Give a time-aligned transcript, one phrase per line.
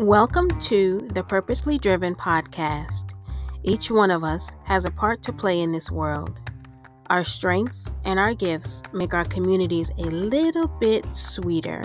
[0.00, 3.12] Welcome to the Purposely Driven podcast.
[3.64, 6.40] Each one of us has a part to play in this world.
[7.10, 11.82] Our strengths and our gifts make our communities a little bit sweeter.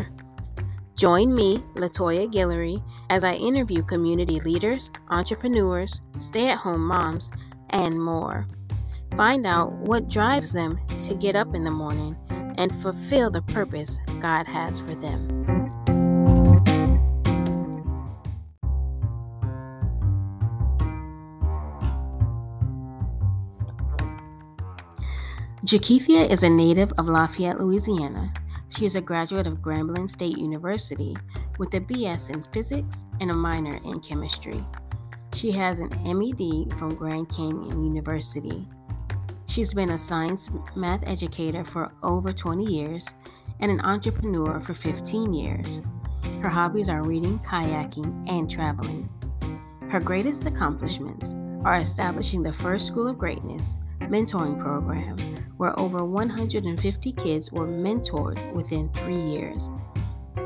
[0.95, 7.33] Join me, Latoya Guillory, as I interview community leaders, entrepreneurs, stay at home moms,
[7.71, 8.47] and more.
[9.17, 12.15] Find out what drives them to get up in the morning
[12.57, 15.34] and fulfill the purpose God has for them.
[25.65, 28.31] Jakeithia is a native of Lafayette, Louisiana.
[28.69, 31.17] She is a graduate of Grambling State University
[31.57, 34.63] with a BS in physics and a minor in chemistry.
[35.33, 38.67] She has an MED from Grand Canyon University.
[39.47, 43.09] She's been a science math educator for over 20 years
[43.59, 45.81] and an entrepreneur for 15 years.
[46.43, 49.09] Her hobbies are reading, kayaking, and traveling.
[49.89, 57.11] Her greatest accomplishments are establishing the first School of Greatness mentoring program where over 150
[57.13, 59.69] kids were mentored within three years,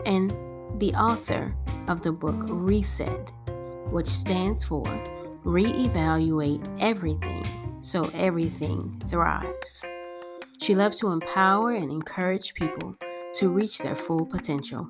[0.06, 0.32] and
[0.80, 1.56] the author
[1.88, 3.32] of the book Reset,
[3.92, 4.84] which stands for
[5.44, 7.46] Reevaluate Everything
[7.82, 9.86] So Everything Thrives.
[10.60, 12.96] She loves to empower and encourage people
[13.36, 14.90] to reach their full potential.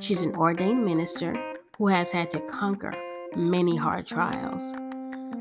[0.00, 1.36] She's an ordained minister
[1.78, 2.94] who has had to conquer
[3.36, 4.74] many hard trials.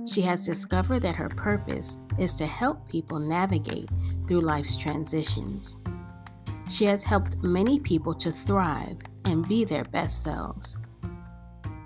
[0.05, 3.89] She has discovered that her purpose is to help people navigate
[4.27, 5.77] through life's transitions.
[6.69, 10.77] She has helped many people to thrive and be their best selves.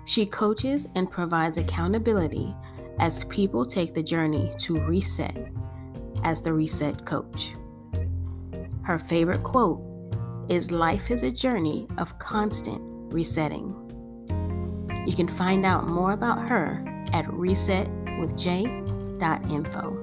[0.04, 2.54] She coaches and provides accountability
[2.98, 5.48] as people take the journey to reset
[6.24, 7.54] as the reset coach.
[8.82, 9.80] Her favorite quote
[10.48, 13.74] is Life is a journey of constant resetting.
[15.06, 17.32] You can find out more about her at
[18.20, 20.02] resetwithj.info.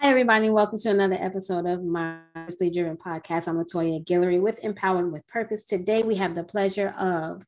[0.00, 0.50] Hi, everybody.
[0.50, 3.48] Welcome to another episode of my Purposely Driven podcast.
[3.48, 5.64] I'm Latoya Guillory with Empowering with Purpose.
[5.64, 7.42] Today, we have the pleasure of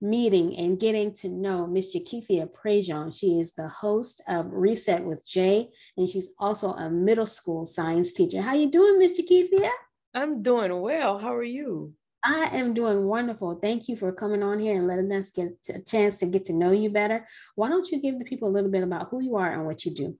[0.00, 3.16] meeting and getting to know Miss Jakeithia Prejean.
[3.16, 8.12] She is the host of Reset with Jay, and she's also a middle school science
[8.12, 8.42] teacher.
[8.42, 9.70] How you doing, Miss Jakeithia?
[10.12, 11.18] I'm doing well.
[11.18, 11.94] How are you?
[12.24, 13.56] I am doing wonderful.
[13.56, 16.52] Thank you for coming on here and letting us get a chance to get to
[16.52, 17.26] know you better.
[17.56, 19.84] Why don't you give the people a little bit about who you are and what
[19.84, 20.18] you do?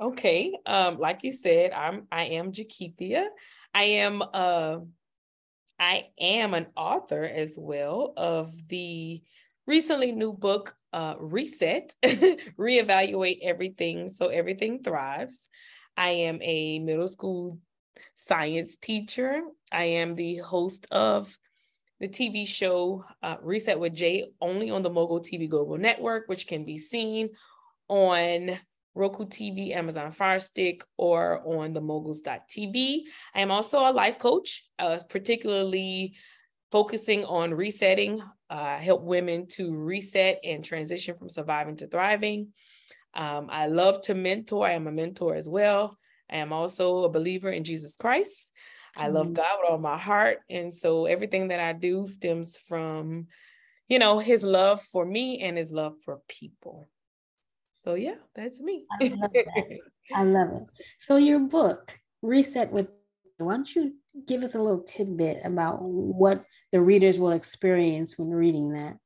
[0.00, 0.56] Okay.
[0.64, 3.26] Um, like you said, I'm I am Jakeithia.
[3.74, 4.78] I am uh
[5.78, 9.22] I am an author as well of the
[9.66, 15.48] recently new book uh Reset, Reevaluate Everything So Everything Thrives.
[15.98, 17.58] I am a middle school
[18.16, 19.42] science teacher.
[19.72, 21.36] I am the host of
[22.00, 26.46] the TV show uh, Reset with Jay only on the Mogul TV Global Network, which
[26.46, 27.30] can be seen
[27.88, 28.58] on
[28.94, 33.02] Roku TV, Amazon Fire Stick, or on the moguls.tv.
[33.34, 36.14] I am also a life coach, uh, particularly
[36.72, 42.48] focusing on resetting, uh, help women to reset and transition from surviving to thriving.
[43.14, 44.66] Um, I love to mentor.
[44.66, 45.98] I am a mentor as well.
[46.30, 48.50] I am also a believer in Jesus Christ.
[48.96, 49.34] I love mm-hmm.
[49.34, 50.38] God with all my heart.
[50.48, 53.28] And so everything that I do stems from,
[53.88, 56.88] you know, his love for me and his love for people.
[57.84, 58.84] So yeah, that's me.
[59.00, 59.30] I love,
[60.14, 60.62] I love it.
[60.98, 62.88] So your book, Reset with
[63.38, 63.94] why don't you
[64.26, 68.98] give us a little tidbit about what the readers will experience when reading that?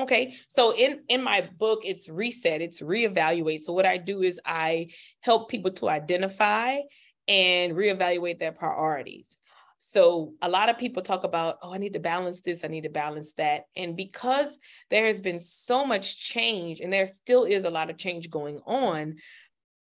[0.00, 3.64] Okay, so in in my book, it's reset, it's reevaluate.
[3.64, 4.88] So what I do is I
[5.20, 6.78] help people to identify
[7.26, 9.36] and reevaluate their priorities.
[9.80, 12.82] So a lot of people talk about, oh, I need to balance this, I need
[12.82, 13.64] to balance that.
[13.76, 14.58] And because
[14.90, 18.60] there has been so much change, and there still is a lot of change going
[18.66, 19.16] on,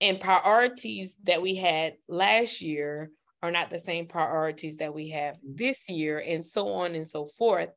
[0.00, 3.10] and priorities that we had last year
[3.42, 5.56] are not the same priorities that we have mm.
[5.56, 7.70] this year, and so on and so forth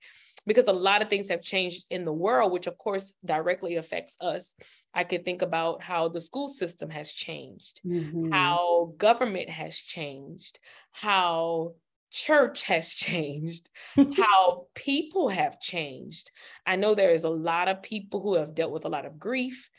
[0.46, 4.16] because a lot of things have changed in the world, which of course directly affects
[4.22, 4.54] us.
[4.94, 8.32] I could think about how the school system has changed, mm-hmm.
[8.32, 10.60] how government has changed,
[10.92, 11.74] how
[12.12, 13.70] church has changed,
[14.16, 16.32] how people have changed.
[16.66, 19.20] I know there is a lot of people who have dealt with a lot of
[19.20, 19.70] grief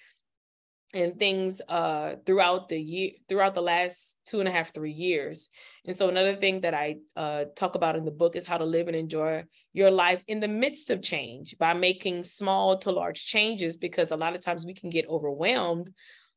[0.92, 5.48] and things uh, throughout the year throughout the last two and a half three years
[5.87, 8.64] and so another thing that i uh, talk about in the book is how to
[8.64, 13.25] live and enjoy your life in the midst of change by making small to large
[13.25, 15.90] changes because a lot of times we can get overwhelmed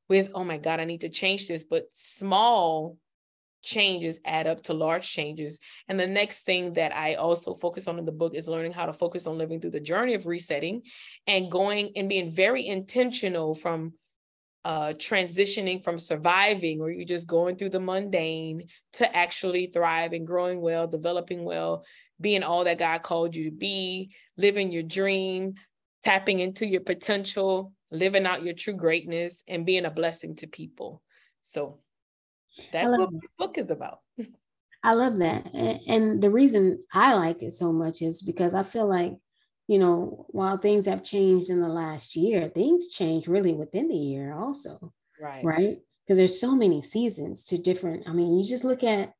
[0.10, 2.98] with oh my god i need to change this but small
[3.64, 5.60] changes add up to large changes.
[5.88, 8.86] And the next thing that I also focus on in the book is learning how
[8.86, 10.84] to focus on living through the journey of resetting
[11.26, 13.94] and going and being very intentional from
[14.66, 20.62] uh, transitioning from surviving or you're just going through the mundane to actually thriving, growing
[20.62, 21.86] well, developing well,
[22.22, 25.56] being all that God called you to be, living your dream,
[26.04, 31.02] tapping into your potential, living out your true greatness, and being a blessing to people.
[31.42, 31.80] So
[32.72, 34.00] that's what the book is about.
[34.84, 35.54] I love that.
[35.54, 39.14] And the reason I like it so much is because I feel like,
[39.68, 43.96] you know, while things have changed in the last year, things change really within the
[43.96, 44.94] year also.
[45.22, 45.44] Right.
[45.44, 45.80] Right.
[46.06, 48.08] Because there's so many seasons to different.
[48.08, 49.12] I mean, you just look at, I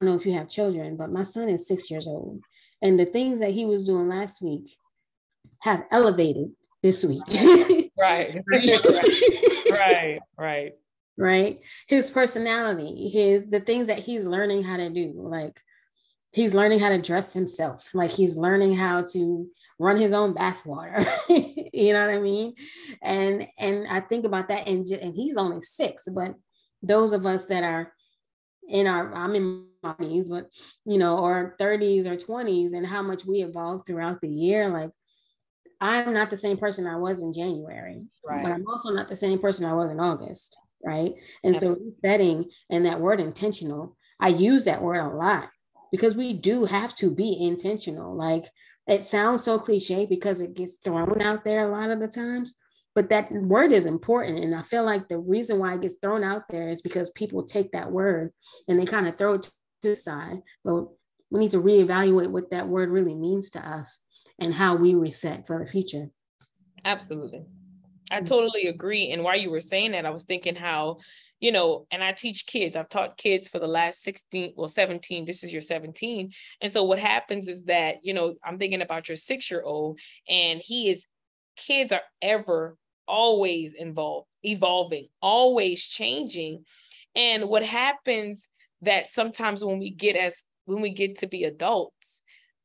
[0.00, 2.40] don't know if you have children, but my son is six years old.
[2.80, 4.76] And the things that he was doing last week
[5.60, 6.50] have elevated
[6.82, 7.22] this week.
[7.98, 8.42] right.
[9.70, 10.18] right.
[10.38, 10.72] Right
[11.18, 15.60] right his personality his the things that he's learning how to do like
[16.30, 19.46] he's learning how to dress himself like he's learning how to
[19.78, 21.06] run his own bathwater
[21.72, 22.54] you know what i mean
[23.02, 26.34] and and i think about that and and he's only six but
[26.82, 27.92] those of us that are
[28.68, 30.48] in our i'm in my 20s but
[30.84, 34.90] you know or 30s or 20s and how much we evolve throughout the year like
[35.80, 38.42] i'm not the same person i was in january right.
[38.42, 41.14] but i'm also not the same person i was in august right?
[41.44, 45.48] And so setting and that word intentional, I use that word a lot
[45.90, 48.14] because we do have to be intentional.
[48.14, 48.46] Like
[48.88, 52.56] it sounds so cliche because it gets thrown out there a lot of the times,
[52.94, 54.42] but that word is important.
[54.42, 57.44] And I feel like the reason why it gets thrown out there is because people
[57.44, 58.32] take that word
[58.66, 59.50] and they kind of throw it to
[59.82, 60.38] the side.
[60.64, 60.86] But
[61.30, 64.00] we need to reevaluate what that word really means to us
[64.38, 66.08] and how we reset for the future.
[66.84, 67.44] Absolutely.
[68.10, 68.26] I mm.
[68.28, 69.10] totally agree.
[69.12, 70.98] And while you were saying that, I was thinking how,
[71.40, 72.76] you know, and I teach kids.
[72.76, 75.24] I've taught kids for the last 16, well, 17.
[75.24, 76.32] This is your 17.
[76.60, 80.90] And so what happens is that, you know, I'm thinking about your six-year-old, and he
[80.90, 81.06] is,
[81.56, 82.76] kids are ever
[83.06, 86.64] always involved, evolving, always changing.
[87.14, 88.48] And what happens
[88.82, 92.22] that sometimes when we get as when we get to be adults,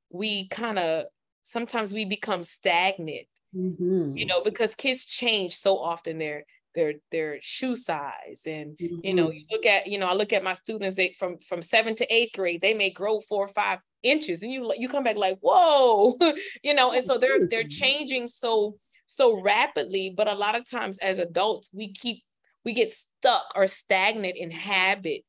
[0.10, 1.06] we kind of
[1.44, 4.18] sometimes we become stagnant Mm-hmm.
[4.18, 6.46] You know, because kids change so often their
[6.76, 9.00] their their shoe size and mm-hmm.
[9.04, 11.62] you know you look at you know I look at my students they from from
[11.62, 15.04] seventh to eighth grade they may grow four or five inches and you you come
[15.04, 16.18] back like whoa
[16.64, 18.76] you know and so they're they're changing so
[19.08, 22.24] so rapidly but a lot of times as adults we keep
[22.66, 25.22] we get stuck or stagnant in habit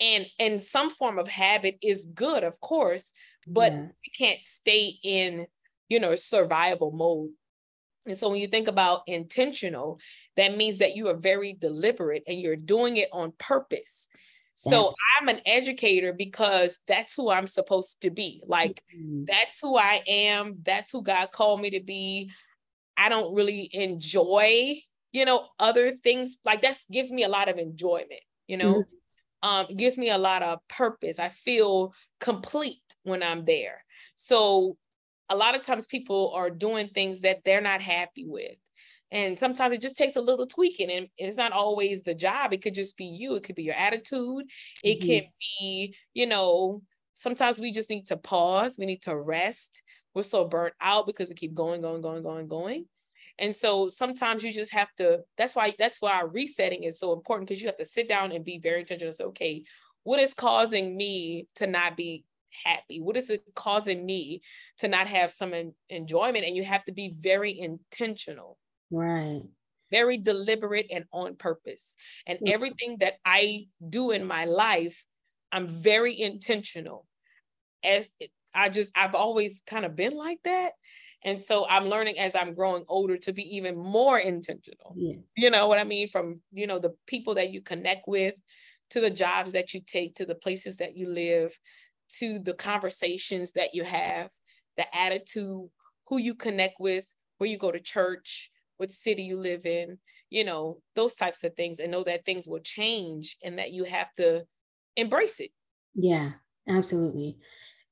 [0.00, 3.12] and and some form of habit is good of course
[3.46, 3.80] but yeah.
[3.80, 5.46] we can't stay in
[5.88, 7.30] you know survival mode
[8.06, 10.00] and so when you think about intentional,
[10.36, 14.08] that means that you are very deliberate and you're doing it on purpose.
[14.68, 18.42] So I'm an educator because that's who I'm supposed to be.
[18.46, 19.24] Like mm-hmm.
[19.26, 20.58] that's who I am.
[20.62, 22.30] That's who God called me to be.
[22.94, 24.74] I don't really enjoy,
[25.12, 26.36] you know, other things.
[26.44, 28.74] Like that gives me a lot of enjoyment, you know.
[28.74, 28.82] Mm-hmm.
[29.42, 31.18] Um, gives me a lot of purpose.
[31.18, 33.82] I feel complete when I'm there.
[34.16, 34.76] So
[35.30, 38.56] a lot of times people are doing things that they're not happy with.
[39.12, 42.52] And sometimes it just takes a little tweaking, and it's not always the job.
[42.52, 43.34] It could just be you.
[43.34, 44.44] It could be your attitude.
[44.84, 45.08] It mm-hmm.
[45.08, 45.22] can
[45.58, 46.82] be, you know,
[47.14, 48.76] sometimes we just need to pause.
[48.78, 49.82] We need to rest.
[50.14, 52.86] We're so burnt out because we keep going, going, going, going, going.
[53.38, 57.48] And so sometimes you just have to, that's why, that's why resetting is so important
[57.48, 59.12] because you have to sit down and be very intentional.
[59.12, 59.64] Say, okay,
[60.02, 62.24] what is causing me to not be
[62.64, 63.00] happy?
[63.00, 64.42] What is it causing me
[64.78, 65.52] to not have some
[65.88, 66.44] enjoyment?
[66.44, 68.58] And you have to be very intentional.
[68.90, 69.42] Right.
[69.90, 71.96] Very deliberate and on purpose.
[72.26, 72.52] And mm-hmm.
[72.52, 75.04] everything that I do in my life,
[75.52, 77.06] I'm very intentional.
[77.82, 78.08] As
[78.54, 80.72] I just, I've always kind of been like that.
[81.22, 84.94] And so I'm learning as I'm growing older to be even more intentional.
[84.96, 85.16] Yeah.
[85.36, 86.08] You know what I mean?
[86.08, 88.34] From, you know, the people that you connect with
[88.90, 91.58] to the jobs that you take to the places that you live
[92.18, 94.30] to the conversations that you have,
[94.76, 95.68] the attitude,
[96.06, 97.04] who you connect with,
[97.38, 99.98] where you go to church, what city you live in,
[100.30, 103.84] you know, those types of things, and know that things will change and that you
[103.84, 104.44] have to
[104.96, 105.50] embrace it.
[105.94, 106.32] Yeah,
[106.68, 107.38] absolutely.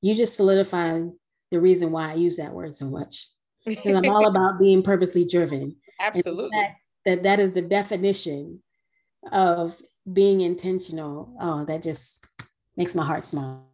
[0.01, 1.09] You just solidified
[1.51, 3.27] the reason why I use that word so much.
[3.65, 5.75] Because I'm all about being purposely driven.
[5.99, 6.49] Absolutely.
[6.53, 8.61] That, that that is the definition
[9.31, 9.75] of
[10.11, 11.35] being intentional.
[11.39, 12.25] Oh, that just
[12.77, 13.68] makes my heart smile.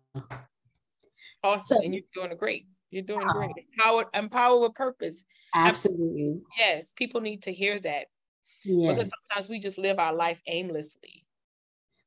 [1.44, 1.78] Awesome.
[1.78, 2.68] So, and you're doing great.
[2.92, 3.52] You're doing great.
[3.78, 5.24] Empowered, empowered with purpose.
[5.54, 6.42] Absolutely.
[6.58, 8.08] Yes, people need to hear that.
[8.64, 11.26] Because sometimes we just live our life aimlessly.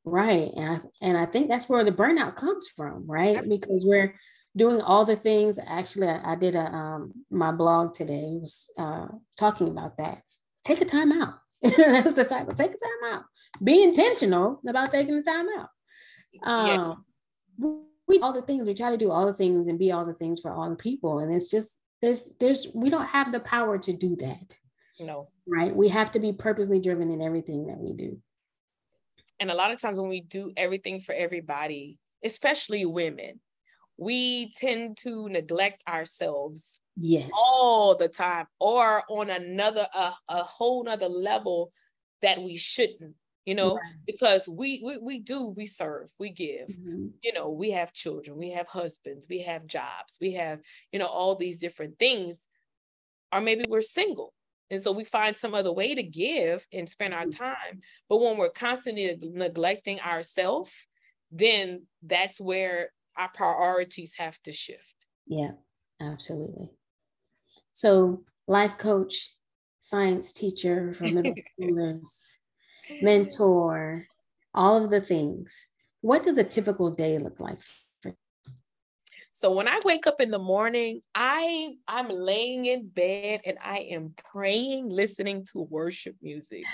[0.04, 0.50] Right.
[0.56, 3.46] And I, and I think that's where the burnout comes from, right?
[3.48, 4.14] Because we're
[4.56, 5.58] doing all the things.
[5.66, 10.22] Actually, I, I did a um, my blog today was uh, talking about that.
[10.64, 11.34] Take a time out.
[11.62, 12.54] that's the cycle.
[12.54, 13.24] Take a time out.
[13.62, 15.68] Be intentional about taking the time out.
[16.42, 16.66] Um,
[17.60, 17.68] yeah.
[18.08, 20.14] We all the things we try to do all the things and be all the
[20.14, 23.78] things for all the people, and it's just there's there's we don't have the power
[23.78, 24.56] to do that.
[25.00, 25.26] No.
[25.46, 25.74] Right.
[25.74, 28.20] We have to be purposely driven in everything that we do.
[29.40, 33.40] And a lot of times when we do everything for everybody, especially women,
[33.96, 40.82] we tend to neglect ourselves yes all the time or on another a, a whole
[40.82, 41.70] nother level
[42.22, 43.14] that we shouldn't
[43.48, 43.94] you know right.
[44.06, 47.06] because we, we we do we serve we give mm-hmm.
[47.22, 50.60] you know we have children we have husbands we have jobs we have
[50.92, 52.46] you know all these different things
[53.32, 54.34] or maybe we're single
[54.70, 57.42] and so we find some other way to give and spend our mm-hmm.
[57.42, 57.80] time.
[58.08, 60.72] But when we're constantly neglecting ourselves,
[61.30, 65.06] then that's where our priorities have to shift.
[65.26, 65.52] Yeah,
[66.00, 66.68] absolutely.
[67.72, 69.34] So, life coach,
[69.80, 72.37] science teacher for middle schoolers,
[73.02, 74.06] mentor,
[74.54, 75.66] all of the things.
[76.00, 77.58] What does a typical day look like
[79.38, 83.86] so when I wake up in the morning, I I'm laying in bed and I
[83.90, 86.64] am praying, listening to worship music.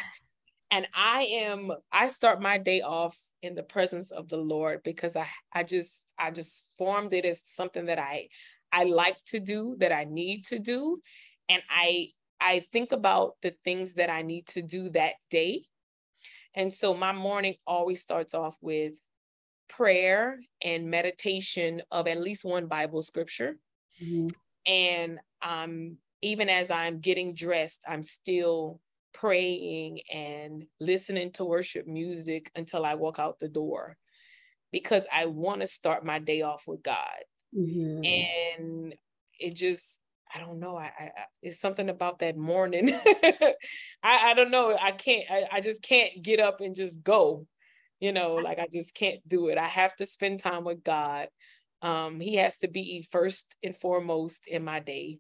[0.70, 5.14] And I am I start my day off in the presence of the Lord because
[5.14, 8.28] I I just I just formed it as something that I
[8.72, 11.02] I like to do, that I need to do,
[11.50, 15.66] and I I think about the things that I need to do that day.
[16.54, 18.94] And so my morning always starts off with
[19.68, 23.56] prayer and meditation of at least one Bible scripture.
[24.02, 24.28] Mm-hmm.
[24.66, 28.80] And um, even as I'm getting dressed, I'm still
[29.12, 33.96] praying and listening to worship music until I walk out the door
[34.72, 37.24] because I want to start my day off with God.
[37.56, 38.04] Mm-hmm.
[38.04, 38.94] And
[39.38, 40.00] it just,
[40.32, 40.76] I don't know.
[40.76, 41.10] I, I,
[41.42, 42.92] it's something about that morning.
[43.22, 43.52] I,
[44.02, 44.76] I don't know.
[44.80, 45.24] I can't.
[45.30, 47.46] I, I just can't get up and just go
[48.00, 51.28] you know like i just can't do it i have to spend time with god
[51.82, 55.18] um he has to be first and foremost in my day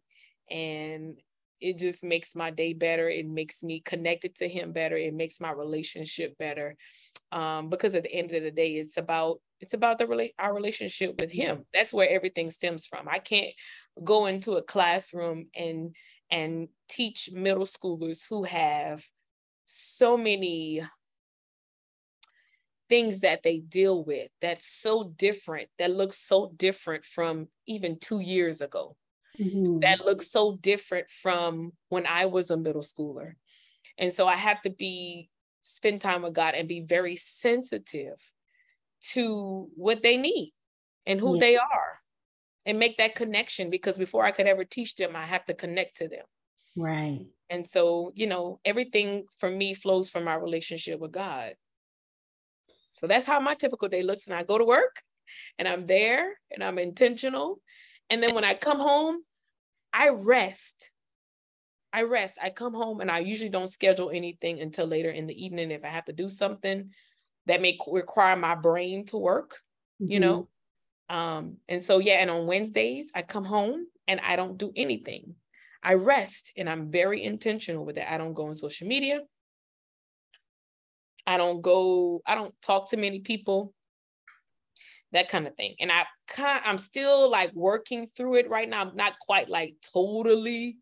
[0.50, 1.18] and
[1.60, 5.40] it just makes my day better it makes me connected to him better it makes
[5.40, 6.76] my relationship better
[7.32, 10.54] um because at the end of the day it's about it's about the rela- our
[10.54, 13.52] relationship with him that's where everything stems from i can't
[14.02, 15.94] go into a classroom and
[16.30, 19.04] and teach middle schoolers who have
[19.66, 20.82] so many
[22.88, 28.20] things that they deal with that's so different, that looks so different from even two
[28.20, 28.96] years ago,
[29.38, 29.80] mm-hmm.
[29.80, 33.34] that looks so different from when I was a middle schooler.
[33.98, 35.30] And so I have to be,
[35.62, 38.16] spend time with God and be very sensitive
[39.12, 40.52] to what they need
[41.06, 41.40] and who yeah.
[41.40, 42.00] they are
[42.66, 45.98] and make that connection because before I could ever teach them, I have to connect
[45.98, 46.24] to them.
[46.76, 47.26] Right.
[47.50, 51.54] And so, you know, everything for me flows from my relationship with God.
[52.94, 54.26] So that's how my typical day looks.
[54.26, 55.02] And I go to work
[55.58, 57.60] and I'm there and I'm intentional.
[58.08, 59.18] And then when I come home,
[59.92, 60.90] I rest.
[61.92, 62.38] I rest.
[62.42, 65.84] I come home and I usually don't schedule anything until later in the evening if
[65.84, 66.90] I have to do something
[67.46, 69.60] that may require my brain to work,
[70.00, 70.12] mm-hmm.
[70.12, 70.48] you know.
[71.08, 75.34] Um, and so yeah, and on Wednesdays I come home and I don't do anything.
[75.82, 78.06] I rest and I'm very intentional with it.
[78.10, 79.20] I don't go on social media.
[81.26, 83.74] I don't go, I don't talk to many people,
[85.12, 85.74] that kind of thing.
[85.80, 88.82] And I kind I'm still like working through it right now.
[88.82, 90.78] I'm not quite like totally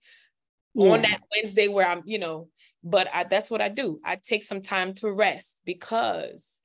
[0.75, 0.91] yeah.
[0.91, 2.49] on that Wednesday where I'm, you know,
[2.83, 4.01] but I, that's what I do.
[4.05, 6.61] I take some time to rest because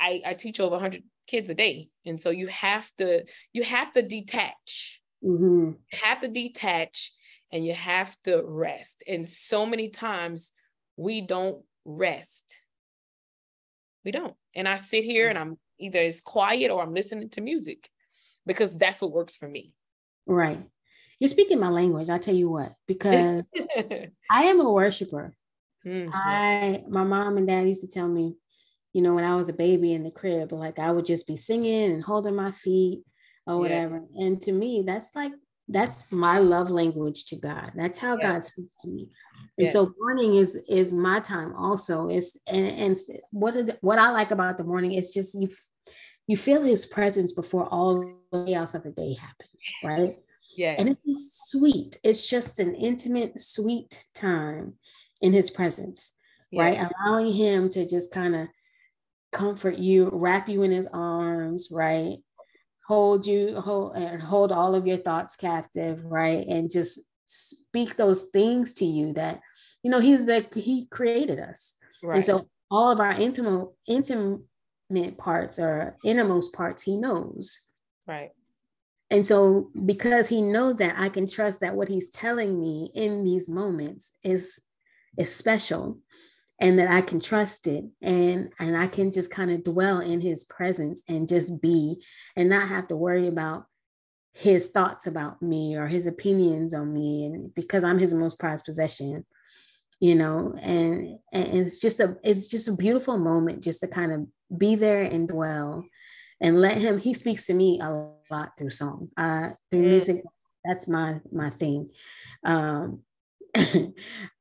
[0.00, 1.88] I, I teach over 100 kids a day.
[2.04, 5.00] And so you have to, you have to detach.
[5.24, 5.72] Mm-hmm.
[5.92, 7.12] You have to detach
[7.52, 9.02] and you have to rest.
[9.06, 10.52] And so many times
[10.96, 12.60] we don't rest
[14.06, 14.34] we don't.
[14.54, 17.90] And I sit here and I'm either it's quiet or I'm listening to music
[18.46, 19.74] because that's what works for me.
[20.26, 20.62] Right.
[21.18, 22.10] You're speaking my language.
[22.10, 23.48] I tell you what, because
[24.30, 25.34] I am a worshiper.
[25.86, 26.10] Mm-hmm.
[26.12, 28.36] I my mom and dad used to tell me,
[28.92, 31.36] you know, when I was a baby in the crib, like I would just be
[31.36, 33.04] singing and holding my feet
[33.46, 34.02] or whatever.
[34.10, 34.26] Yeah.
[34.26, 35.32] And to me, that's like
[35.68, 37.72] that's my love language to God.
[37.74, 38.32] That's how yeah.
[38.32, 39.08] God speaks to me.
[39.58, 39.72] And yes.
[39.72, 42.08] so morning is is my time also.
[42.08, 42.96] It's and, and
[43.30, 45.48] what what I like about the morning is just you
[46.26, 48.00] you feel his presence before all
[48.32, 50.18] the chaos of the day happens, right?
[50.56, 50.74] Yeah.
[50.78, 51.98] And it's just sweet.
[52.02, 54.74] It's just an intimate, sweet time
[55.20, 56.12] in his presence,
[56.50, 56.62] yeah.
[56.62, 56.90] right?
[57.04, 58.48] Allowing him to just kind of
[59.32, 62.16] comfort you, wrap you in his arms, right?
[62.88, 66.46] Hold you, hold and hold all of your thoughts captive, right?
[66.46, 69.40] And just speak those things to you that,
[69.82, 71.74] you know, he's the he created us.
[72.02, 72.16] Right.
[72.16, 77.60] And so all of our intimate intimate parts or innermost parts, he knows.
[78.06, 78.30] Right.
[79.10, 83.24] And so, because he knows that, I can trust that what he's telling me in
[83.24, 84.60] these moments is
[85.16, 86.00] is special,
[86.60, 90.20] and that I can trust it, and and I can just kind of dwell in
[90.20, 92.02] his presence and just be,
[92.34, 93.66] and not have to worry about
[94.34, 98.64] his thoughts about me or his opinions on me, and because I'm his most prized
[98.64, 99.24] possession,
[100.00, 104.12] you know, and and it's just a it's just a beautiful moment just to kind
[104.12, 104.26] of
[104.58, 105.84] be there and dwell
[106.40, 109.08] and let him he speaks to me a lot through song.
[109.16, 110.22] Uh through music
[110.64, 111.90] that's my my thing.
[112.44, 113.02] Um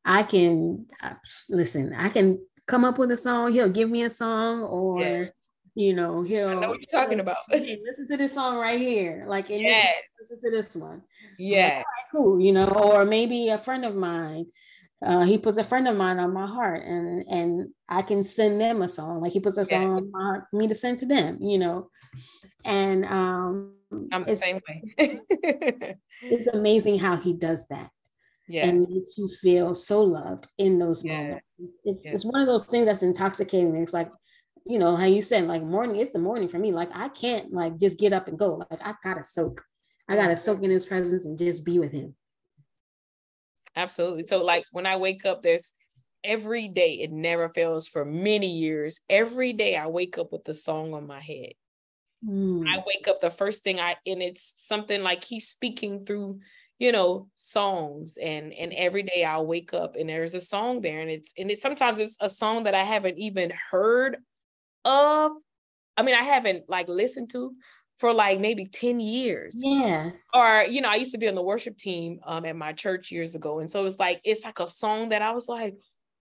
[0.05, 1.13] i can uh,
[1.49, 5.25] listen i can come up with a song he'll give me a song or yeah.
[5.75, 7.37] you know he'll I know what you're talking about.
[7.49, 9.93] hey, listen to this song right here like in yes.
[10.19, 11.01] this, listen to this one.
[11.37, 11.77] Yeah.
[11.77, 14.47] Like, cool you know or maybe a friend of mine
[15.03, 18.59] uh, he puts a friend of mine on my heart and and I can send
[18.61, 19.21] them a song.
[19.21, 19.89] Like he puts a song yeah.
[19.89, 21.89] on my heart for me to send to them, you know.
[22.63, 23.73] And um
[24.11, 24.83] I'm the same way.
[26.21, 27.89] it's amazing how he does that.
[28.47, 28.67] Yeah.
[28.67, 31.17] And makes you feel so loved in those yeah.
[31.17, 31.45] moments.
[31.83, 32.11] It's yeah.
[32.13, 33.75] it's one of those things that's intoxicating.
[33.75, 34.09] It's like,
[34.65, 36.71] you know, how you said, like morning, it's the morning for me.
[36.71, 38.63] Like I can't like just get up and go.
[38.71, 39.61] Like I gotta soak.
[40.07, 42.15] I gotta soak in his presence and just be with him.
[43.75, 44.23] Absolutely.
[44.23, 45.73] So like when I wake up, there's
[46.23, 48.99] every day, it never fails for many years.
[49.09, 51.53] Every day I wake up with the song on my head.
[52.25, 52.67] Mm.
[52.67, 56.39] I wake up the first thing I and it's something like he's speaking through,
[56.79, 61.01] you know, songs and and every day I'll wake up and there's a song there
[61.01, 64.17] and it's and it's sometimes it's a song that I haven't even heard
[64.85, 65.31] of.
[65.97, 67.53] I mean, I haven't like listened to,
[67.99, 69.55] for like maybe 10 years.
[69.57, 70.11] Yeah.
[70.33, 73.11] Or, you know, I used to be on the worship team um, at my church
[73.11, 73.59] years ago.
[73.59, 75.75] And so it was like, it's like a song that I was like,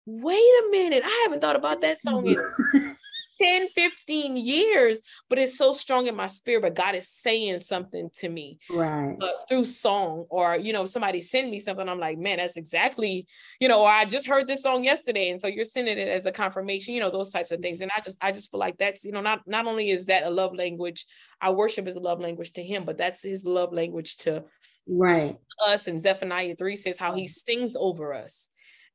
[0.06, 2.36] wait a minute, I haven't thought about that song in
[3.40, 6.62] 10, 15 years, but it's so strong in my spirit.
[6.62, 11.20] But God is saying something to me right uh, through song, or you know, somebody
[11.20, 11.88] send me something.
[11.88, 13.26] I'm like, man, that's exactly,
[13.60, 15.30] you know, or I just heard this song yesterday.
[15.30, 17.80] And so you're sending it as the confirmation, you know, those types of things.
[17.80, 20.24] And I just I just feel like that's, you know, not not only is that
[20.24, 21.06] a love language,
[21.40, 24.44] our worship is a love language to him, but that's his love language to
[24.86, 25.86] right us.
[25.86, 28.48] And Zephaniah 3 says how he sings over us.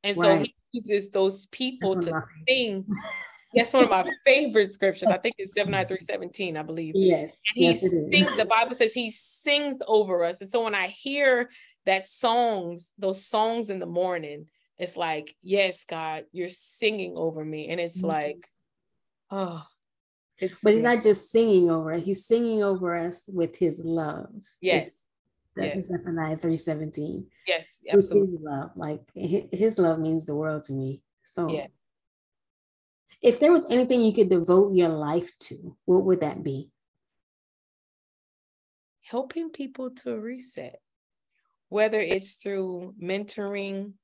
[0.04, 2.86] And so he uses those people to sing
[3.54, 5.08] That's one of my favorite scriptures.
[5.08, 6.94] I think it's Zephaniah 317, I believe.
[6.96, 7.38] Yes.
[7.48, 10.40] And he yes, sings, the Bible says he sings over us.
[10.40, 11.50] And so when I hear
[11.86, 17.68] that songs, those songs in the morning, it's like, yes, God, you're singing over me.
[17.68, 18.06] And it's mm-hmm.
[18.06, 18.50] like,
[19.30, 19.64] oh,
[20.38, 24.28] it's but he's not just singing over it, he's singing over us with his love.
[24.60, 25.02] Yes.
[25.56, 25.86] That's yes.
[25.86, 27.26] Zephaniah 317.
[27.48, 28.36] Yes, absolutely.
[28.36, 28.70] His love.
[28.76, 31.02] Like his love means the world to me.
[31.24, 31.66] So yeah
[33.22, 36.70] if there was anything you could devote your life to, what would that be?
[39.02, 40.80] Helping people to reset,
[41.68, 43.94] whether it's through mentoring,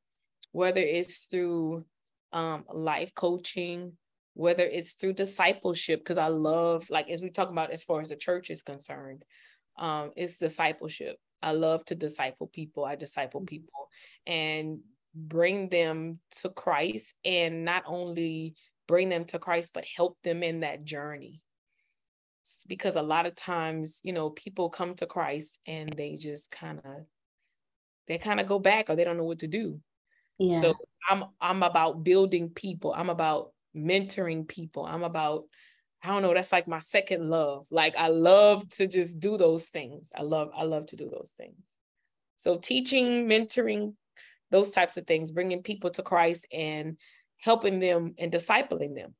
[0.52, 1.84] whether it's through
[2.32, 3.92] um, life coaching,
[4.34, 8.08] whether it's through discipleship, because I love, like, as we talk about as far as
[8.08, 9.24] the church is concerned,
[9.78, 11.16] um, it's discipleship.
[11.42, 12.84] I love to disciple people.
[12.84, 13.46] I disciple mm-hmm.
[13.46, 13.88] people
[14.26, 14.80] and
[15.14, 20.60] bring them to Christ and not only bring them to Christ, but help them in
[20.60, 21.40] that journey.
[22.66, 26.80] Because a lot of times, you know, people come to Christ and they just kind
[26.84, 27.06] of
[28.06, 29.80] they kind of go back or they don't know what to do.
[30.38, 30.60] Yeah.
[30.60, 30.74] So
[31.08, 32.92] I'm I'm about building people.
[32.94, 34.84] I'm about mentoring people.
[34.84, 35.44] I'm about
[36.02, 37.66] I don't know, that's like my second love.
[37.70, 40.12] Like I love to just do those things.
[40.14, 41.56] I love I love to do those things.
[42.36, 43.94] So teaching, mentoring,
[44.50, 46.98] those types of things, bringing people to Christ and
[47.44, 49.14] helping them and discipling them.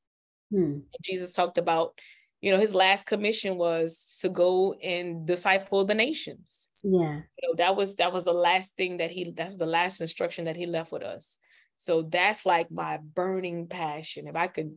[0.51, 0.79] Hmm.
[1.03, 1.99] Jesus talked about,
[2.41, 6.71] you know, his last commission was to go and disciple the nations.
[6.83, 7.21] Yeah.
[7.39, 10.01] You know, that was that was the last thing that he that was the last
[10.01, 11.39] instruction that he left with us.
[11.77, 14.27] So that's like my burning passion.
[14.27, 14.75] If I could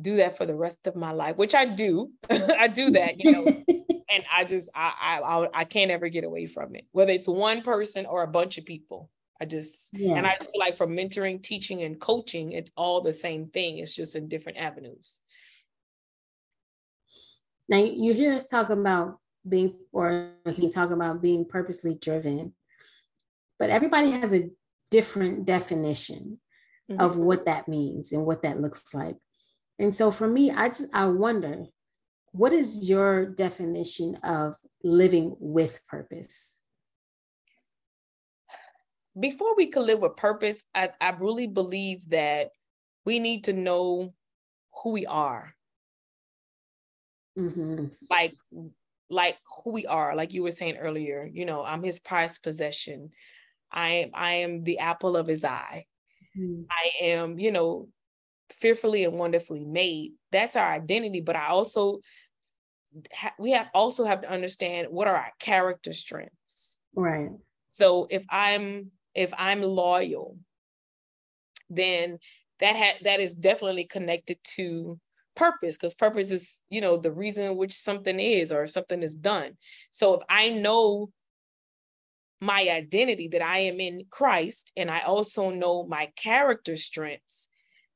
[0.00, 3.30] do that for the rest of my life, which I do, I do that, you
[3.30, 3.44] know.
[4.10, 7.62] and I just I, I I can't ever get away from it, whether it's one
[7.62, 9.08] person or a bunch of people.
[9.42, 10.14] I just yeah.
[10.14, 13.78] and I feel like for mentoring, teaching, and coaching, it's all the same thing.
[13.78, 15.18] It's just in different avenues.
[17.68, 22.54] Now you hear us talk about being, or he talk about being purposely driven,
[23.58, 24.48] but everybody has a
[24.92, 26.38] different definition
[26.88, 27.00] mm-hmm.
[27.00, 29.16] of what that means and what that looks like.
[29.80, 31.64] And so for me, I just I wonder,
[32.30, 36.61] what is your definition of living with purpose?
[39.18, 42.50] Before we could live with purpose, I, I really believe that
[43.04, 44.14] we need to know
[44.82, 45.54] who we are.
[47.38, 47.86] Mm-hmm.
[48.10, 48.34] Like,
[49.10, 53.10] like who we are, like you were saying earlier, you know, I'm his prized possession.
[53.70, 55.86] I am I am the apple of his eye.
[56.38, 56.62] Mm-hmm.
[56.70, 57.88] I am, you know,
[58.50, 60.12] fearfully and wonderfully made.
[60.30, 61.20] That's our identity.
[61.20, 62.00] But I also
[63.14, 66.78] ha- we have also have to understand what are our character strengths.
[66.94, 67.30] Right.
[67.70, 70.36] So if I'm if I'm loyal,
[71.70, 72.18] then
[72.60, 74.98] that ha- that is definitely connected to
[75.34, 79.56] purpose because purpose is you know the reason which something is or something is done
[79.90, 81.08] so if i know
[82.42, 87.48] my identity that i am in christ and i also know my character strengths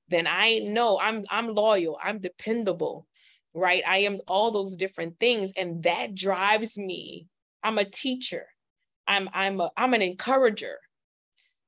[0.09, 3.07] then I know I'm I'm loyal, I'm dependable,
[3.55, 3.83] right?
[3.87, 7.26] I am all those different things and that drives me.
[7.62, 8.46] I'm a teacher.
[9.07, 10.79] I'm I'm a I'm an encourager.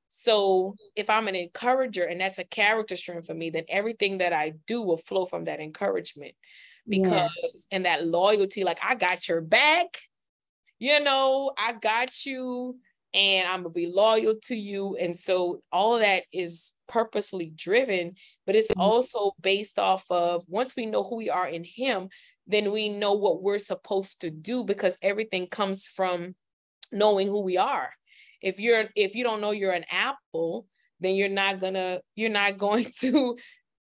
[0.09, 4.33] So if I'm an encourager and that's a character strength for me, then everything that
[4.33, 6.33] I do will flow from that encouragement.
[6.87, 7.51] Because yeah.
[7.71, 9.97] and that loyalty, like I got your back,
[10.79, 12.77] you know, I got you
[13.13, 14.97] and I'm gonna be loyal to you.
[14.99, 18.15] And so all of that is purposely driven,
[18.47, 18.81] but it's mm-hmm.
[18.81, 22.09] also based off of once we know who we are in Him,
[22.47, 26.33] then we know what we're supposed to do because everything comes from
[26.91, 27.91] knowing who we are.
[28.41, 30.67] If you're if you don't know you're an apple,
[30.99, 33.37] then you're not gonna you're not going to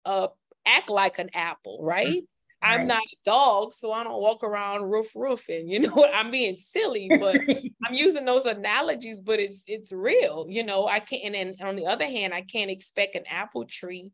[0.04, 0.28] uh
[0.66, 2.22] act like an apple, right?
[2.62, 5.68] I'm not a dog, so I don't walk around roof roofing.
[5.68, 6.14] You know what?
[6.14, 7.38] I'm being silly, but
[7.86, 10.46] I'm using those analogies, but it's it's real.
[10.48, 11.34] You know, I can't.
[11.34, 14.12] And on the other hand, I can't expect an apple tree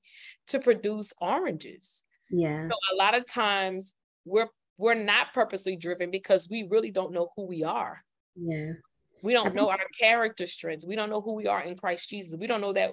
[0.49, 2.03] to produce oranges.
[2.31, 2.57] Yeah.
[2.57, 3.95] So a lot of times
[4.25, 8.03] we're we're not purposely driven because we really don't know who we are.
[8.37, 8.73] Yeah.
[9.23, 10.87] We don't know our character strengths.
[10.87, 12.37] We don't know who we are in Christ Jesus.
[12.39, 12.93] We don't know that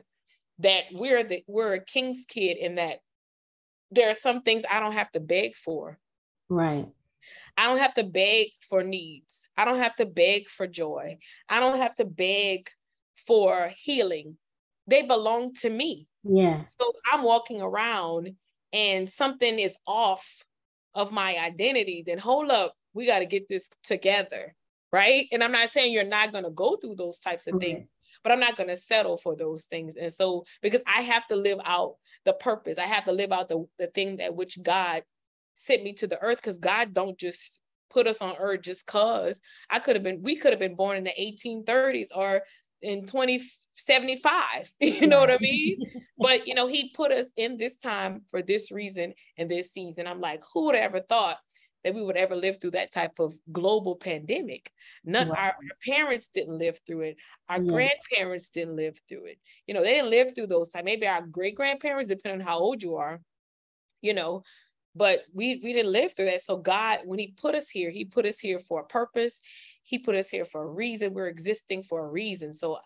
[0.60, 3.00] that we're the we're a king's kid and that
[3.92, 6.00] there are some things I don't have to beg for.
[6.50, 6.88] Right.
[7.58, 9.48] I don't have to beg for needs.
[9.56, 11.18] I don't have to beg for joy.
[11.48, 12.70] I don't have to beg
[13.16, 14.38] for healing.
[14.88, 16.08] They belong to me.
[16.24, 16.66] Yeah.
[16.66, 18.32] So I'm walking around
[18.72, 20.44] and something is off
[20.96, 24.56] of my identity, then hold up, we got to get this together.
[24.94, 25.28] Right.
[25.32, 27.88] And I'm not saying you're not going to go through those types of things,
[28.24, 29.96] but I'm not going to settle for those things.
[29.96, 33.50] And so, because I have to live out the purpose, I have to live out
[33.50, 35.02] the, the thing that which God
[35.56, 39.42] sent me to the earth, because God don't just put us on earth just cause
[39.70, 42.42] I could have been, we could have been born in the 1830s or
[42.84, 45.80] in 2075, you know what I mean?
[46.20, 50.06] but, you know, he put us in this time for this reason and this season.
[50.06, 51.38] I'm like, who would have ever thought
[51.84, 54.72] that we would ever live through that type of global pandemic.
[55.04, 55.36] None wow.
[55.36, 57.18] our, our, parents didn't live through it.
[57.50, 57.72] Our yeah.
[57.72, 59.40] grandparents didn't live through it.
[59.68, 60.86] You know, they didn't live through those times.
[60.86, 63.20] Maybe our great grandparents, depending on how old you are,
[64.02, 64.44] you know,
[64.96, 66.42] but we we didn't live through that.
[66.42, 69.42] So God, when He put us here, He put us here for a purpose.
[69.84, 71.14] He put us here for a reason.
[71.14, 72.54] We're existing for a reason.
[72.54, 72.80] So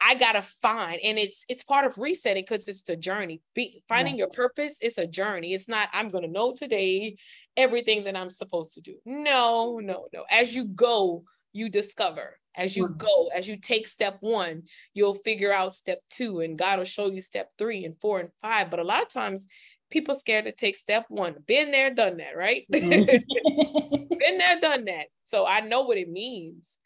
[0.00, 3.40] I gotta find, and it's it's part of resetting because it's the journey.
[3.54, 4.20] Be, finding yeah.
[4.20, 5.54] your purpose, it's a journey.
[5.54, 7.16] It's not I'm gonna know today
[7.56, 8.96] everything that I'm supposed to do.
[9.04, 10.24] No, no, no.
[10.30, 12.38] As you go, you discover.
[12.56, 14.62] As you go, as you take step one,
[14.92, 18.28] you'll figure out step two, and God will show you step three and four and
[18.42, 18.70] five.
[18.70, 19.48] But a lot of times,
[19.90, 21.34] people scared to take step one.
[21.46, 22.64] Been there, done that, right?
[22.72, 24.06] Mm-hmm.
[24.18, 25.06] Been there, done that.
[25.24, 26.78] So I know what it means,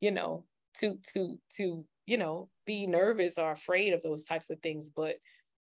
[0.00, 0.44] you know,
[0.78, 4.90] to to to you know be nervous or afraid of those types of things.
[4.90, 5.16] But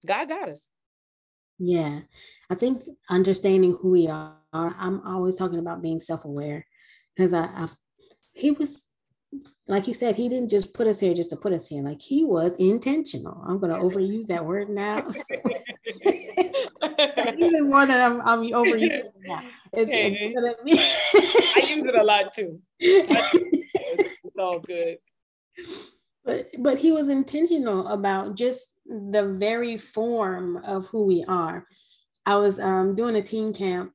[0.04, 0.68] God got us.
[1.58, 2.00] Yeah,
[2.50, 4.34] I think understanding who we are.
[4.52, 6.66] I'm always talking about being self-aware
[7.14, 7.68] because I, I,
[8.34, 8.84] he was,
[9.66, 11.82] like you said, he didn't just put us here just to put us here.
[11.82, 13.42] Like he was intentional.
[13.46, 14.98] I'm going to overuse that word now,
[17.36, 19.42] even more than I'm, I'm overusing now.
[19.72, 22.60] It's, hey, it's I use it a lot too.
[24.26, 24.98] It's all good
[26.24, 31.66] but but he was intentional about just the very form of who we are.
[32.26, 33.92] I was um, doing a teen camp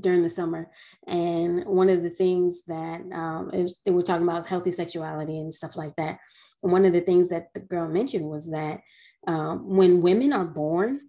[0.00, 0.68] during the summer
[1.06, 5.54] and one of the things that um, was, they were talking about healthy sexuality and
[5.54, 6.18] stuff like that.
[6.62, 8.80] And one of the things that the girl mentioned was that
[9.26, 11.02] um, when women are born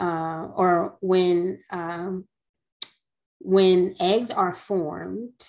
[0.00, 2.26] uh, or when um,
[3.40, 5.40] when eggs are formed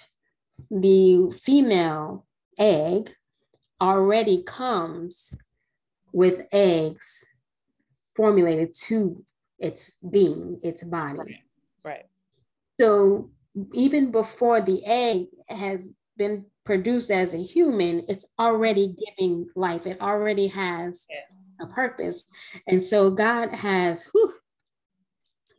[0.69, 2.26] the female
[2.58, 3.12] egg
[3.82, 5.36] already comes
[6.12, 7.26] with eggs
[8.15, 9.24] formulated to
[9.60, 11.20] its being, its body.
[11.20, 11.36] Right.
[11.84, 12.06] right.
[12.80, 13.30] So
[13.74, 19.86] even before the egg has been produced as a human, it's already giving life.
[19.86, 21.65] It already has yeah.
[21.65, 22.26] a purpose.
[22.68, 24.34] And so God has whew,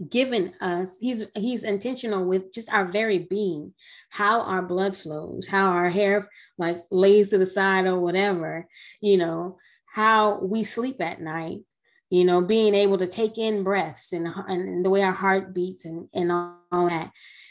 [0.09, 3.75] given us, he's he's intentional with just our very being,
[4.09, 6.27] how our blood flows, how our hair
[6.59, 8.67] like lays to the side or whatever,
[9.01, 11.61] you know, how we sleep at night,
[12.09, 15.85] you know, being able to take in breaths and, and the way our heart beats
[15.85, 17.11] and, and all, that.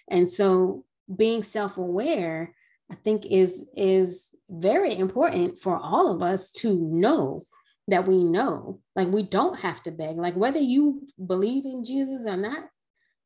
[0.10, 0.86] And so
[1.16, 2.54] being self-aware,
[2.92, 7.44] I think is is very important for all of us to know
[7.90, 8.82] that we know.
[8.96, 10.18] Like we don't have to beg.
[10.18, 12.66] Like whether you believe in Jesus or not,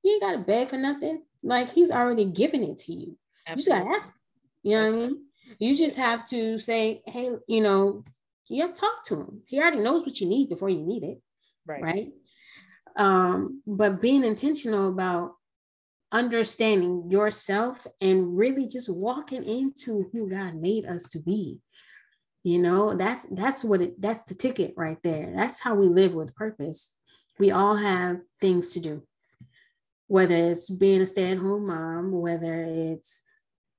[0.04, 1.24] you ain't gotta beg for nothing.
[1.44, 3.18] Like he's already given it to you.
[3.48, 3.54] Absolutely.
[3.54, 4.14] You just gotta ask.
[4.64, 5.26] You know what I mean?
[5.60, 8.04] You just have to say, hey, you know,
[8.48, 9.42] you have to talk to him.
[9.46, 11.22] He already knows what you need before you need it.
[11.66, 11.82] Right.
[11.84, 12.12] Right.
[12.96, 15.34] Um, but being intentional about
[16.12, 21.60] understanding yourself and really just walking into who God made us to be.
[22.44, 25.32] You know, that's that's what it that's the ticket right there.
[25.34, 26.98] That's how we live with purpose.
[27.40, 29.04] We all have things to do.
[30.08, 33.24] Whether it's being a stay-at-home mom, whether it's,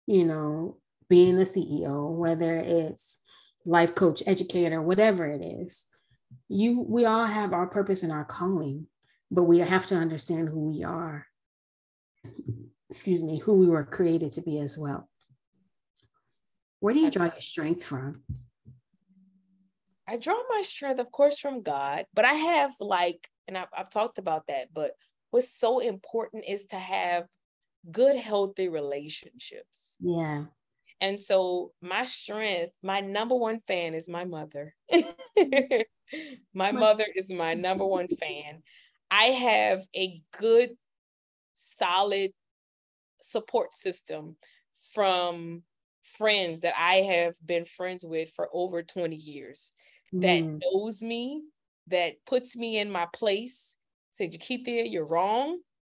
[0.07, 3.23] you know, being a CEO, whether it's
[3.67, 5.87] life coach, educator, whatever it is.
[6.49, 8.87] You we all have our purpose and our calling,
[9.31, 11.27] but we have to understand who we are.
[12.91, 15.09] Excuse me, who we were created to be as well.
[16.81, 18.23] Where do you draw your strength from?
[20.07, 23.91] I draw my strength, of course, from God, but I have like, and I've, I've
[23.91, 24.93] talked about that, but
[25.31, 27.27] what's so important is to have
[27.91, 29.97] good, healthy relationships.
[30.01, 30.45] Yeah.
[31.01, 34.75] And so my strength, my number one fan is my mother.
[36.55, 38.63] my mother is my number one fan.
[39.11, 40.71] I have a good,
[41.55, 42.33] solid
[43.23, 44.37] support system
[44.93, 45.63] from
[46.03, 49.73] friends that I have been friends with for over 20 years
[50.15, 50.21] mm.
[50.23, 51.43] that knows me,
[51.89, 53.77] that puts me in my place.
[54.15, 55.59] Say, Jakeithia, you're wrong.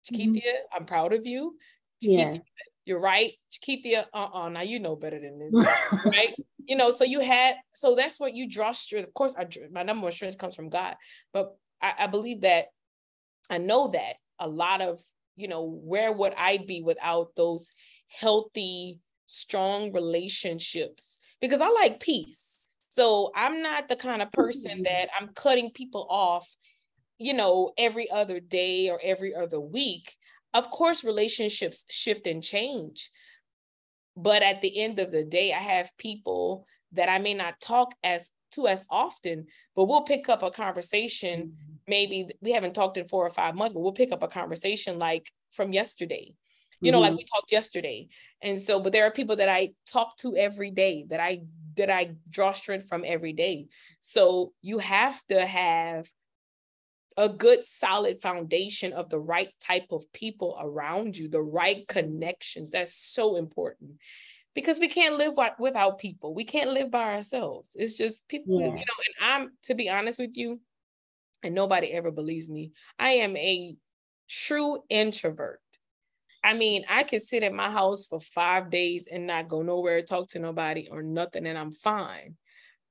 [0.10, 0.75] Jakeithia, mm-hmm.
[0.78, 1.58] I'm proud of you.
[2.04, 2.38] Jakeithia, yeah
[2.86, 3.34] you're right.
[3.67, 5.67] Keithia, uh-uh, now you know better than this,
[6.06, 6.36] right?
[6.65, 9.08] You know, so you had, so that's what you draw strength.
[9.08, 10.95] Of course, I, my number one strength comes from God,
[11.34, 12.67] but I, I believe that,
[13.49, 15.01] I know that a lot of,
[15.36, 17.71] you know, where would I be without those
[18.08, 21.19] healthy, strong relationships?
[21.41, 22.56] Because I like peace.
[22.95, 24.84] So I'm not the kind of person mm-hmm.
[24.84, 26.47] that I'm cutting people off,
[27.17, 30.15] you know, every other day or every other week
[30.55, 33.12] of course relationships shift and change
[34.15, 37.93] but at the end of the day i have people that i may not talk
[38.03, 41.73] as to as often but we'll pick up a conversation mm-hmm.
[41.88, 44.97] maybe we haven't talked in four or five months but we'll pick up a conversation
[44.97, 46.34] like from yesterday
[46.86, 47.12] you know mm-hmm.
[47.12, 48.08] like we talked yesterday
[48.41, 51.41] and so but there are people that i talk to every day that i
[51.76, 53.67] that i draw strength from every day
[54.00, 56.08] so you have to have
[57.17, 62.71] a good solid foundation of the right type of people around you, the right connections.
[62.71, 63.91] That's so important
[64.54, 66.34] because we can't live without people.
[66.34, 67.71] We can't live by ourselves.
[67.76, 68.67] It's just people, yeah.
[68.67, 70.60] you know, and I'm to be honest with you,
[71.43, 72.71] and nobody ever believes me.
[73.00, 73.76] I am a
[74.28, 75.62] true introvert.
[76.45, 80.01] I mean, I can sit at my house for five days and not go nowhere,
[80.01, 82.36] talk to nobody or nothing, and I'm fine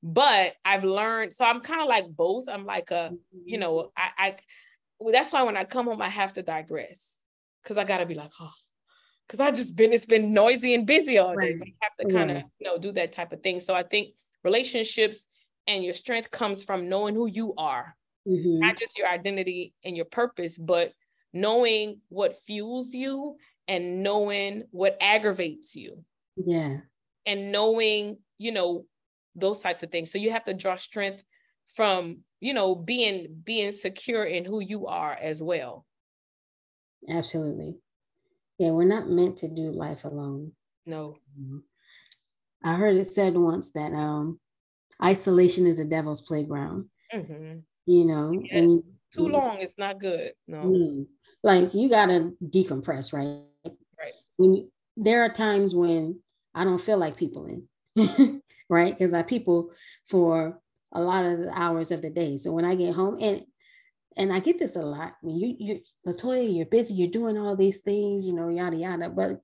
[0.06, 1.32] but I've learned.
[1.32, 2.46] So I'm kind of like both.
[2.46, 3.60] I'm like a, you mm-hmm.
[3.60, 4.36] know, I, I
[4.98, 7.14] well, that's why when I come home, I have to digress
[7.62, 8.52] because I gotta be like, oh,
[9.26, 11.54] because I just been it's been noisy and busy all day.
[11.54, 11.58] Right.
[11.58, 13.58] But I have to kind of you know do that type of thing.
[13.60, 14.14] So I think
[14.44, 15.26] relationships
[15.66, 17.96] and your strength comes from knowing who you are,
[18.28, 18.58] mm-hmm.
[18.58, 20.92] not just your identity and your purpose, but
[21.34, 23.36] knowing what fuels you
[23.68, 26.02] and knowing what aggravates you.
[26.36, 26.78] Yeah.
[27.26, 28.86] And knowing, you know,
[29.34, 31.24] those types of things so you have to draw strength
[31.74, 35.84] from you know being being secure in who you are as well
[37.08, 37.74] absolutely
[38.58, 40.52] yeah we're not meant to do life alone
[40.86, 41.58] no mm-hmm.
[42.64, 44.38] i heard it said once that um
[45.02, 47.58] isolation is a devil's playground mm-hmm.
[47.86, 48.58] you know yeah.
[48.58, 51.06] and too long it's not good no mm,
[51.44, 56.18] like you gotta decompress right right when there are times when
[56.54, 57.62] i don't feel like people in
[58.68, 58.96] right?
[58.96, 59.70] Because I people
[60.06, 60.60] for
[60.92, 62.38] a lot of the hours of the day.
[62.38, 63.42] So when I get home, and
[64.16, 65.14] and I get this a lot.
[65.22, 69.08] When you you Latoya, you're busy, you're doing all these things, you know, yada yada.
[69.08, 69.40] But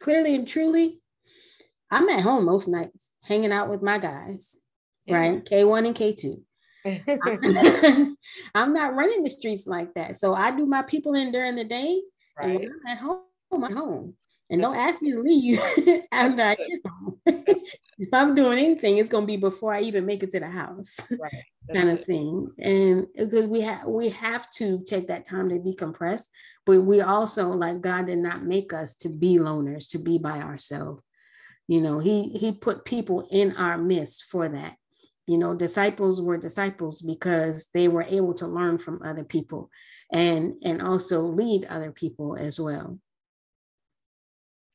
[0.00, 1.00] clearly and truly,
[1.90, 4.58] I'm at home most nights, hanging out with my guys,
[5.06, 5.18] yeah.
[5.18, 5.44] right?
[5.44, 6.40] K1 and K2.
[8.54, 10.18] I'm not running the streets like that.
[10.18, 12.00] So I do my people in during the day.
[12.38, 12.50] Right.
[12.50, 13.20] And when I'm at home,
[13.52, 14.14] I'm at home.
[14.50, 15.60] And don't ask me to leave
[16.12, 17.20] after I get home.
[17.26, 20.96] if I'm doing anything, it's gonna be before I even make it to the house,
[21.20, 21.44] right.
[21.72, 22.50] kind of thing.
[22.58, 26.26] And because we have we have to take that time to decompress,
[26.66, 30.40] but we also like God did not make us to be loners, to be by
[30.40, 31.02] ourselves.
[31.68, 34.74] You know, He He put people in our midst for that.
[35.30, 39.70] You know, disciples were disciples because they were able to learn from other people
[40.12, 42.98] and and also lead other people as well.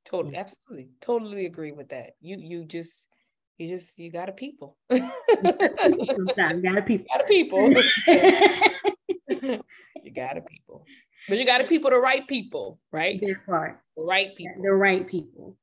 [0.06, 2.12] Totally, absolutely, totally agree with that.
[2.22, 3.10] You you just
[3.58, 4.78] you just you got a people.
[4.94, 7.08] Sometimes got a people.
[7.12, 7.70] Got a people.
[10.06, 10.86] you got a people.
[11.28, 13.20] But you got to people the right people, right?
[13.20, 13.82] That part.
[13.98, 14.64] The right people.
[14.64, 15.58] The right people.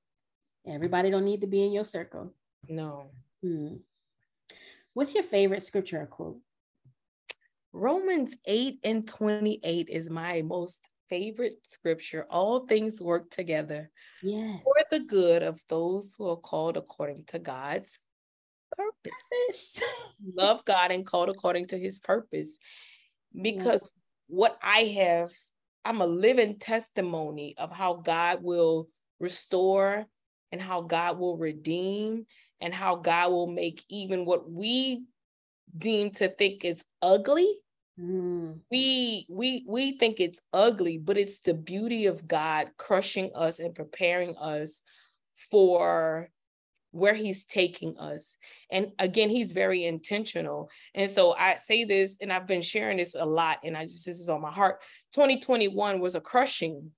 [0.69, 2.35] Everybody don't need to be in your circle.
[2.69, 3.07] No.
[3.43, 3.77] Hmm.
[4.95, 6.39] What's your favorite scripture quote?
[7.73, 12.27] Romans 8 and 28 is my most favorite scripture.
[12.29, 13.91] All things work together
[14.23, 14.61] yes.
[14.63, 17.99] for the good of those who are called according to God's
[18.77, 19.81] purpose.
[20.37, 22.59] Love God and called according to his purpose.
[23.35, 23.91] Because yes.
[24.27, 25.31] what I have,
[25.87, 30.05] I'm a living testimony of how God will restore
[30.51, 32.27] and how God will redeem
[32.63, 35.05] and how God will make even what we
[35.77, 37.59] deem to think is ugly
[38.01, 38.61] Mm.
[38.71, 43.75] We we we think it's ugly, but it's the beauty of God crushing us and
[43.75, 44.83] preparing us
[45.51, 46.31] for
[46.91, 48.37] where he's taking us.
[48.71, 50.71] And again, he's very intentional.
[50.95, 54.07] And so I say this, and I've been sharing this a lot, and I just
[54.07, 54.81] this is on my heart.
[55.15, 56.93] 2021 was a crushing.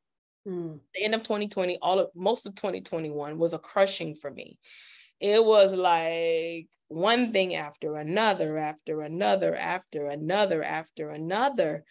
[0.47, 0.79] Mm.
[0.95, 4.59] The end of 2020, all of most of 2021 was a crushing for me.
[5.25, 11.85] It was like one thing after another, after another, after another, after another.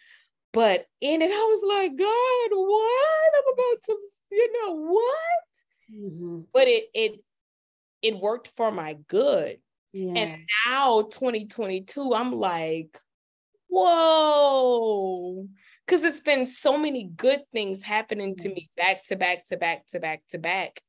[0.52, 3.32] But in it, I was like, God, what?
[3.36, 3.98] I'm about to,
[4.30, 5.92] you know, what?
[5.92, 6.40] Mm-hmm.
[6.52, 7.24] But it it
[8.02, 9.58] it worked for my good.
[9.92, 10.12] Yeah.
[10.14, 12.96] And now 2022, I'm like,
[13.66, 15.48] whoa.
[15.84, 19.88] Because it's been so many good things happening to me back to back to back
[19.88, 20.80] to back to back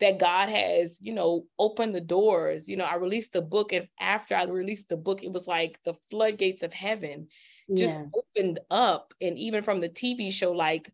[0.00, 2.68] that God has, you know, opened the doors.
[2.68, 5.78] You know, I released the book, and after I released the book, it was like
[5.84, 7.28] the floodgates of heaven
[7.76, 8.06] just yeah.
[8.14, 9.14] opened up.
[9.20, 10.90] And even from the TV show, like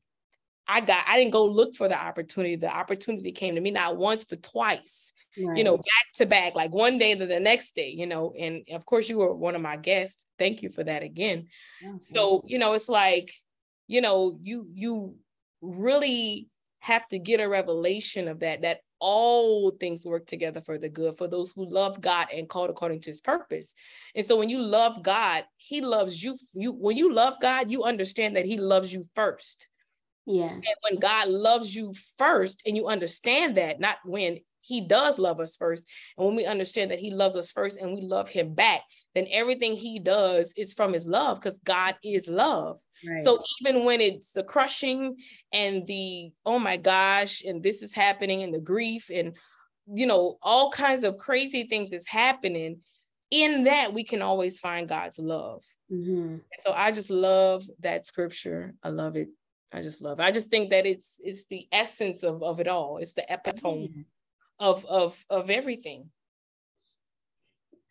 [0.69, 2.57] I got, I didn't go look for the opportunity.
[2.57, 5.57] The opportunity came to me not once, but twice, right.
[5.57, 8.35] you know, back to back, like one day to the next day, you know.
[8.39, 10.27] And of course, you were one of my guests.
[10.39, 11.47] Thank you for that again.
[12.01, 13.33] So, you know, it's like,
[13.87, 15.15] you know, you, you
[15.61, 16.49] really
[16.81, 21.17] have to get a revelation of that, that all things work together for the good
[21.19, 23.75] for those who love God and called according to his purpose.
[24.15, 26.39] And so when you love God, he loves you.
[26.55, 29.69] You when you love God, you understand that he loves you first.
[30.27, 30.53] Yeah.
[30.53, 35.39] And when God loves you first and you understand that, not when he does love
[35.39, 35.87] us first,
[36.19, 38.83] and when we understand that he loves us first and we love him back,
[39.15, 42.81] then everything he does is from his love because God is love.
[43.07, 43.25] Right.
[43.25, 45.17] So even when it's the crushing
[45.53, 49.37] and the oh my gosh, and this is happening, and the grief, and
[49.87, 52.81] you know, all kinds of crazy things is happening,
[53.31, 55.63] in that we can always find God's love.
[55.93, 56.37] Mm-hmm.
[56.65, 58.75] So I just love that scripture.
[58.83, 59.29] I love it.
[59.73, 60.23] I just love it.
[60.23, 62.99] I just think that it's it's the essence of, of it all.
[62.99, 64.01] It's the epitome mm-hmm.
[64.59, 66.11] of of of everything.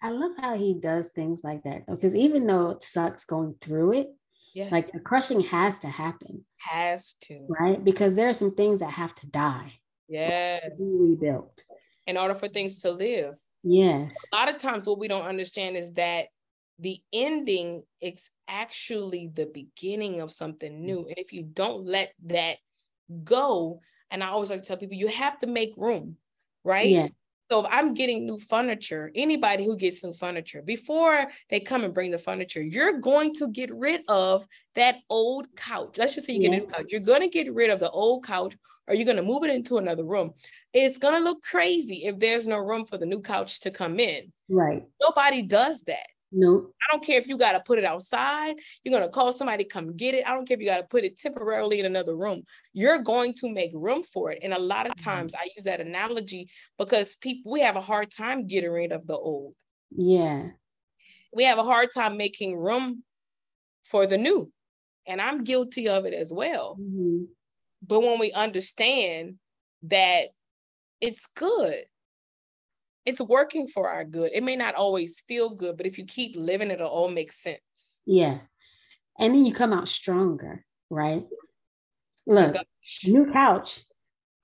[0.01, 3.93] I love how he does things like that because even though it sucks going through
[3.93, 4.07] it,
[4.55, 4.69] yeah.
[4.71, 6.45] Like the crushing has to happen.
[6.57, 7.45] Has to.
[7.49, 7.83] Right?
[7.83, 9.73] Because there are some things that have to die.
[10.07, 10.63] Yes.
[10.77, 11.61] To rebuilt.
[12.07, 13.35] In order for things to live.
[13.63, 14.15] Yes.
[14.31, 16.27] A lot of times what we don't understand is that
[16.79, 20.99] the ending is actually the beginning of something new.
[20.99, 22.55] And if you don't let that
[23.25, 26.15] go, and I always like to tell people, you have to make room,
[26.63, 26.87] right?
[26.87, 27.07] Yeah.
[27.49, 31.93] So if I'm getting new furniture, anybody who gets new furniture, before they come and
[31.93, 35.97] bring the furniture, you're going to get rid of that old couch.
[35.97, 36.57] Let's just say you get yeah.
[36.57, 36.85] a new couch.
[36.89, 38.55] You're going to get rid of the old couch
[38.87, 40.33] or you're going to move it into another room.
[40.73, 43.99] It's going to look crazy if there's no room for the new couch to come
[43.99, 44.31] in.
[44.49, 44.83] Right.
[45.01, 46.07] Nobody does that.
[46.35, 46.67] No.
[46.81, 48.57] I don't care if you got to put it outside.
[48.83, 50.27] You're going to call somebody come get it.
[50.27, 52.43] I don't care if you got to put it temporarily in another room.
[52.73, 54.39] You're going to make room for it.
[54.43, 55.09] And a lot of mm-hmm.
[55.09, 55.33] times.
[55.33, 59.15] I use that analogy because people we have a hard time getting rid of the
[59.15, 59.55] old.
[59.95, 60.49] Yeah.
[61.33, 63.03] We have a hard time making room
[63.85, 64.51] for the new.
[65.07, 66.77] And I'm guilty of it as well.
[66.79, 67.23] Mm-hmm.
[67.87, 69.35] But when we understand
[69.83, 70.29] that
[70.99, 71.85] it's good
[73.05, 74.31] it's working for our good.
[74.33, 77.59] It may not always feel good, but if you keep living, it'll all make sense.
[78.05, 78.39] Yeah.
[79.19, 81.25] And then you come out stronger, right?
[82.27, 82.55] Oh Look,
[83.05, 83.83] new couch.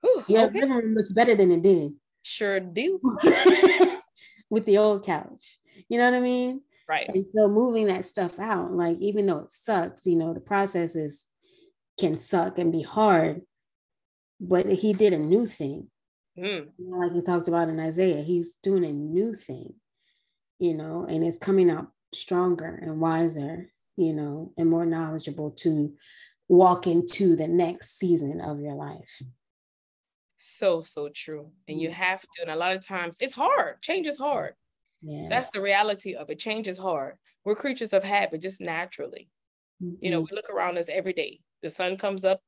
[0.06, 0.60] Ooh, Your okay.
[0.60, 1.92] living room looks better than it did.
[2.22, 3.00] Sure do.
[4.50, 5.58] With the old couch.
[5.88, 6.62] You know what I mean?
[6.88, 7.08] Right.
[7.08, 10.94] And so moving that stuff out, like even though it sucks, you know, the process
[10.94, 11.26] is
[11.98, 13.42] can suck and be hard,
[14.40, 15.88] but he did a new thing.
[16.38, 16.68] Mm.
[16.78, 19.74] You know, like he talked about in Isaiah, he's doing a new thing,
[20.58, 25.94] you know, and it's coming out stronger and wiser, you know, and more knowledgeable to
[26.48, 29.22] walk into the next season of your life.
[30.38, 31.50] So, so true.
[31.68, 33.80] And you have to, and a lot of times it's hard.
[33.82, 34.54] Change is hard.
[35.02, 35.28] Yeah.
[35.28, 36.38] That's the reality of it.
[36.38, 37.16] Change is hard.
[37.44, 39.28] We're creatures of habit, just naturally.
[39.82, 39.96] Mm-hmm.
[40.00, 40.34] You know, mm-hmm.
[40.34, 41.40] we look around us every day.
[41.62, 42.40] The sun comes up,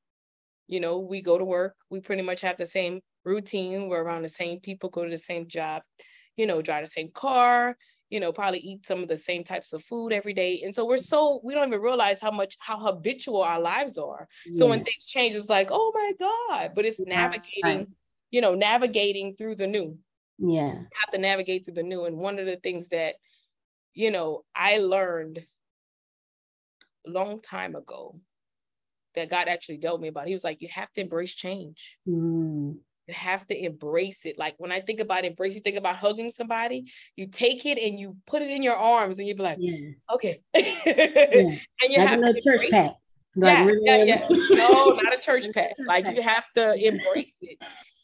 [0.66, 1.76] you know, we go to work.
[1.90, 3.88] We pretty much have the same routine.
[3.88, 5.82] We're around the same people, go to the same job,
[6.36, 7.76] you know, drive the same car,
[8.10, 10.62] you know, probably eat some of the same types of food every day.
[10.62, 14.28] And so we're so, we don't even realize how much, how habitual our lives are.
[14.46, 14.58] Yeah.
[14.58, 17.88] So when things change, it's like, oh my God, but it's navigating, right.
[18.30, 19.98] you know, navigating through the new.
[20.38, 20.72] Yeah.
[20.72, 22.04] You have to navigate through the new.
[22.04, 23.16] And one of the things that,
[23.94, 25.44] you know, I learned
[27.06, 28.20] a long time ago
[29.14, 30.26] that God actually dealt me about.
[30.26, 31.98] He was like, you have to embrace change.
[32.08, 32.78] Mm.
[33.06, 34.38] You have to embrace it.
[34.38, 37.98] Like when I think about embrace, you think about hugging somebody, you take it and
[37.98, 39.90] you put it in your arms and you be like, yeah.
[40.12, 40.40] okay.
[40.54, 40.62] yeah.
[40.86, 42.96] and you like have a church pat.
[43.36, 43.82] Like yeah, really?
[43.84, 44.26] yeah, yeah.
[44.50, 45.72] No, not a church pat.
[45.86, 47.62] Like you have to embrace it.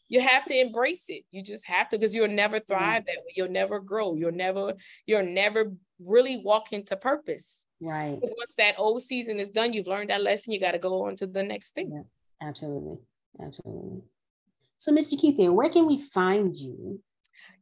[0.08, 1.22] You have to embrace it.
[1.30, 3.32] You just have to, because you'll never thrive that way.
[3.36, 4.14] You'll never grow.
[4.16, 4.74] You'll never,
[5.06, 5.72] you'll never
[6.04, 7.64] really walk into purpose.
[7.80, 8.18] Right.
[8.20, 10.52] Once that old season is done, you've learned that lesson.
[10.52, 11.92] You got to go on to the next thing.
[11.94, 12.98] Yeah, absolutely.
[13.40, 14.02] Absolutely.
[14.80, 15.12] So, Mr.
[15.12, 17.02] Keithia, where can we find you?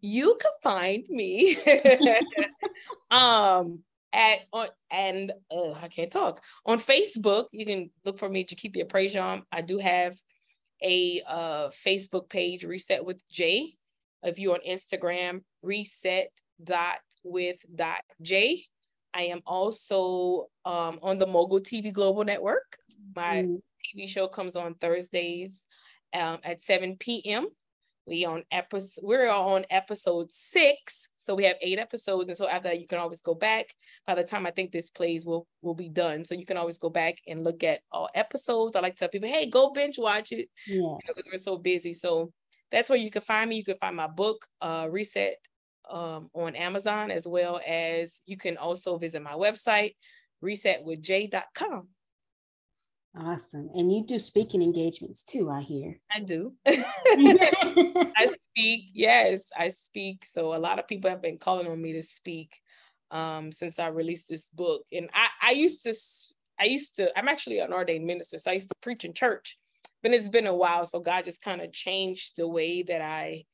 [0.01, 1.57] You can find me
[3.11, 3.81] um
[4.13, 7.47] at on and uh, I can't talk on Facebook.
[7.51, 9.43] You can look for me, Jakeithia Prejean.
[9.51, 10.17] I do have
[10.81, 13.75] a uh, Facebook page, Reset with J.
[14.23, 16.31] If you're on Instagram, reset
[16.63, 18.65] dot with dot J.
[19.13, 22.79] I am also um, on the Mogul TV Global Network.
[23.17, 23.61] My mm.
[23.97, 25.67] TV show comes on Thursdays
[26.15, 27.49] um, at 7 p.m.
[28.07, 32.71] We on episode we're on episode six, so we have eight episodes, and so after
[32.71, 33.75] that you can always go back.
[34.07, 36.79] By the time I think this plays will will be done, so you can always
[36.79, 38.77] go back and look at all episodes.
[38.77, 41.93] I like to tell people, hey, go binge watch it, yeah, because we're so busy.
[41.93, 42.33] So
[42.73, 43.57] that's where you can find me.
[43.57, 45.37] You can find my book, uh, Reset,
[45.91, 49.97] um, on Amazon, as well as you can also visit my website,
[50.43, 51.89] resetwithj.com.
[53.21, 53.69] Awesome.
[53.75, 55.99] And you do speaking engagements too, I hear.
[56.15, 56.53] I do.
[56.67, 58.91] I speak.
[58.93, 60.25] Yes, I speak.
[60.25, 62.53] So a lot of people have been calling on me to speak
[63.11, 64.83] um, since I released this book.
[64.93, 65.95] And I, I used to,
[66.61, 68.39] I used to, I'm actually an ordained minister.
[68.39, 69.59] So I used to preach in church,
[70.03, 70.85] but it's been a while.
[70.85, 73.45] So God just kind of changed the way that I,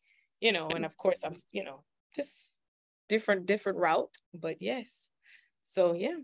[0.41, 1.85] you know, and of course I'm, you know,
[2.15, 2.57] just
[3.09, 4.11] different, different route.
[4.35, 4.91] But yes.
[5.65, 6.17] So yeah.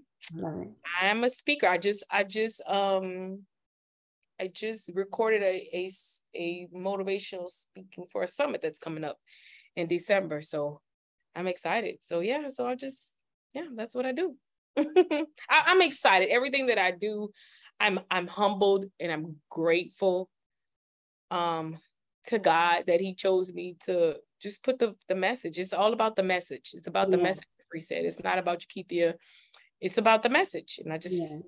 [1.01, 1.67] I'm a speaker.
[1.67, 3.43] I just I just um
[4.41, 5.91] I just recorded a, a
[6.35, 9.19] a motivational speaking for a summit that's coming up
[9.77, 10.41] in December.
[10.41, 10.81] So
[11.35, 11.97] I'm excited.
[12.03, 13.15] So yeah, so I just
[13.55, 14.37] yeah, that's what I do.
[14.79, 16.31] I, I'm excited.
[16.31, 17.31] Everything that I do,
[17.79, 20.29] I'm I'm humbled and I'm grateful
[21.31, 21.79] um
[22.27, 25.59] to God that He chose me to just put the the message.
[25.59, 26.71] It's all about the message.
[26.75, 27.17] It's about yeah.
[27.17, 28.05] the message reset.
[28.05, 29.15] It's not about Jakeithia
[29.81, 30.81] it's about the message.
[30.83, 31.39] And I just, yeah.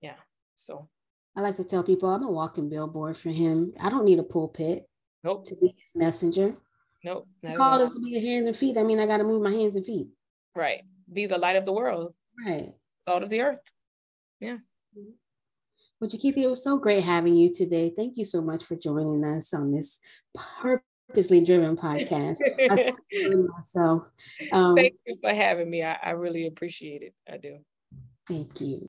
[0.00, 0.16] yeah.
[0.56, 0.88] So
[1.36, 3.72] I like to tell people I'm a walking billboard for him.
[3.80, 4.88] I don't need a pulpit
[5.24, 5.44] nope.
[5.46, 6.54] to be his messenger.
[7.04, 7.26] Nope.
[7.56, 8.76] Call us to be the hands and feet.
[8.76, 10.08] I mean, I got to move my hands and feet.
[10.54, 10.82] Right.
[11.10, 12.14] Be the light of the world.
[12.44, 12.72] Right.
[13.06, 13.60] Salt of the earth.
[14.40, 14.58] Yeah.
[16.00, 17.92] Well, Jakeithia, it was so great having you today.
[17.94, 19.98] Thank you so much for joining us on this
[20.34, 22.36] purposely driven podcast.
[22.42, 22.94] I
[23.56, 24.04] myself.
[24.52, 25.82] Um, Thank you for having me.
[25.82, 27.14] I, I really appreciate it.
[27.30, 27.58] I do.
[28.26, 28.86] Thank you.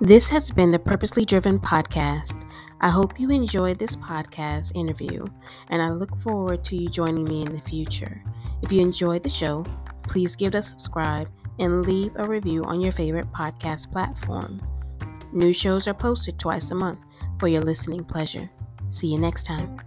[0.00, 2.44] This has been the Purposely Driven Podcast.
[2.80, 5.24] I hope you enjoyed this podcast interview,
[5.68, 8.20] and I look forward to you joining me in the future.
[8.62, 9.64] If you enjoyed the show,
[10.02, 11.30] please give it a subscribe
[11.60, 14.60] and leave a review on your favorite podcast platform.
[15.32, 16.98] New shows are posted twice a month
[17.38, 18.50] for your listening pleasure.
[18.90, 19.78] See you next time.